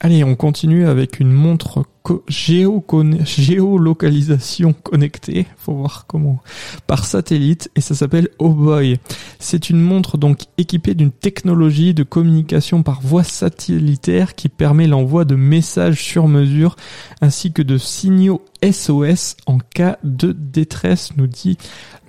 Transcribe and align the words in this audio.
Allez, 0.00 0.24
on 0.24 0.36
continue 0.36 0.86
avec 0.86 1.20
une 1.20 1.32
montre 1.32 1.86
géolocalisation 2.28 4.74
connectée, 4.74 5.46
faut 5.56 5.72
voir 5.72 6.04
comment, 6.06 6.38
par 6.86 7.06
satellite, 7.06 7.70
et 7.74 7.80
ça 7.80 7.94
s'appelle 7.94 8.28
Oh 8.38 8.50
Boy. 8.50 8.98
C'est 9.38 9.70
une 9.70 9.80
montre 9.80 10.18
donc 10.18 10.40
équipée 10.58 10.92
d'une 10.94 11.12
technologie 11.12 11.94
de 11.94 12.02
communication 12.02 12.82
par 12.82 13.00
voie 13.00 13.24
satellitaire 13.24 14.34
qui 14.34 14.50
permet 14.50 14.86
l'envoi 14.86 15.24
de 15.24 15.34
messages 15.34 16.02
sur 16.02 16.28
mesure 16.28 16.76
ainsi 17.22 17.52
que 17.52 17.62
de 17.62 17.78
signaux 17.78 18.44
SOS 18.62 19.38
en 19.46 19.56
cas 19.58 19.96
de 20.04 20.32
détresse, 20.32 21.16
nous 21.16 21.26
dit 21.26 21.56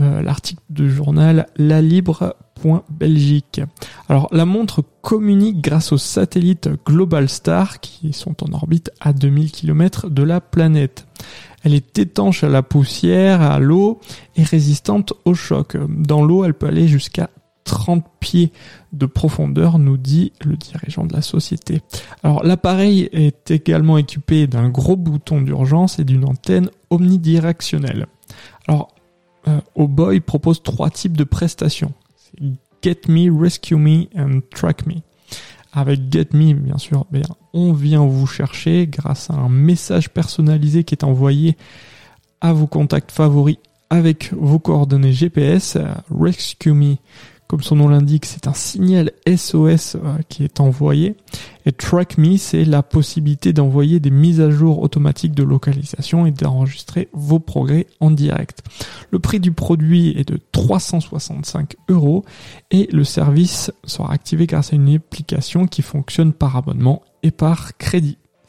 euh, 0.00 0.22
l'article 0.22 0.62
du 0.70 0.90
journal 0.90 1.48
La 1.56 1.82
Libre 1.82 2.34
Alors 4.08 4.28
la 4.32 4.44
montre 4.44 4.82
communique 5.02 5.60
grâce 5.60 5.92
aux 5.92 5.98
satellites 5.98 6.68
Global 6.86 7.28
Star 7.28 7.80
qui 7.80 8.12
sont 8.12 8.42
en 8.44 8.52
orbite 8.52 8.90
à 9.00 9.12
2000 9.12 9.52
km 9.52 10.08
de 10.08 10.22
la 10.22 10.40
planète. 10.40 11.06
Elle 11.62 11.74
est 11.74 11.98
étanche 11.98 12.44
à 12.44 12.48
la 12.48 12.62
poussière, 12.62 13.40
à 13.40 13.58
l'eau 13.58 14.00
et 14.36 14.42
résistante 14.42 15.14
au 15.24 15.34
choc. 15.34 15.76
Dans 15.88 16.22
l'eau, 16.22 16.44
elle 16.44 16.54
peut 16.54 16.66
aller 16.66 16.88
jusqu'à 16.88 17.30
30 17.64 18.04
pieds 18.20 18.52
de 18.92 19.06
profondeur, 19.06 19.78
nous 19.78 19.96
dit 19.96 20.32
le 20.44 20.56
dirigeant 20.56 21.04
de 21.04 21.14
la 21.14 21.22
société. 21.22 21.80
Alors 22.22 22.44
l'appareil 22.44 23.08
est 23.12 23.50
également 23.50 23.98
équipé 23.98 24.46
d'un 24.46 24.68
gros 24.68 24.96
bouton 24.96 25.40
d'urgence 25.40 25.98
et 25.98 26.04
d'une 26.04 26.24
antenne 26.24 26.70
omnidirectionnelle. 26.90 28.06
Alors, 28.68 28.88
euh, 29.48 29.60
Oboy 29.74 30.20
propose 30.20 30.62
trois 30.62 30.90
types 30.90 31.16
de 31.16 31.24
prestations. 31.24 31.92
Get 32.82 33.02
Me, 33.08 33.30
Rescue 33.30 33.76
Me 33.76 34.06
and 34.16 34.40
Track 34.50 34.86
Me. 34.86 34.96
Avec 35.72 36.00
Get 36.12 36.28
Me, 36.34 36.54
bien 36.54 36.78
sûr, 36.78 37.06
bien, 37.10 37.24
on 37.52 37.72
vient 37.72 38.04
vous 38.04 38.26
chercher 38.26 38.86
grâce 38.86 39.30
à 39.30 39.34
un 39.34 39.48
message 39.48 40.10
personnalisé 40.10 40.84
qui 40.84 40.94
est 40.94 41.04
envoyé 41.04 41.56
à 42.40 42.52
vos 42.52 42.66
contacts 42.66 43.10
favoris 43.10 43.56
avec 43.90 44.32
vos 44.32 44.58
coordonnées 44.58 45.12
GPS. 45.12 45.78
Rescue 46.10 46.72
Me, 46.72 46.96
comme 47.46 47.62
son 47.62 47.76
nom 47.76 47.88
l'indique, 47.88 48.24
c'est 48.24 48.46
un 48.46 48.54
signal 48.54 49.12
SOS 49.26 49.96
euh, 49.96 50.18
qui 50.28 50.44
est 50.44 50.60
envoyé. 50.60 51.16
Et 51.66 51.72
Track 51.72 52.18
Me, 52.18 52.36
c'est 52.36 52.64
la 52.64 52.82
possibilité 52.82 53.52
d'envoyer 53.52 54.00
des 54.00 54.10
mises 54.10 54.40
à 54.40 54.50
jour 54.50 54.80
automatiques 54.80 55.34
de 55.34 55.42
localisation 55.42 56.26
et 56.26 56.30
d'enregistrer 56.30 57.08
vos 57.12 57.38
progrès 57.38 57.86
en 58.00 58.10
direct. 58.10 58.62
Le 59.10 59.18
prix 59.18 59.40
du 59.40 59.52
produit 59.52 60.18
est 60.18 60.28
de 60.28 60.38
365 60.52 61.76
euros 61.88 62.24
et 62.70 62.88
le 62.92 63.04
service 63.04 63.70
sera 63.84 64.12
activé 64.12 64.46
grâce 64.46 64.72
à 64.72 64.76
une 64.76 64.94
application 64.94 65.66
qui 65.66 65.82
fonctionne 65.82 66.32
par 66.32 66.56
abonnement 66.56 67.02
et 67.22 67.30
par 67.30 67.76
crédit. 67.76 68.18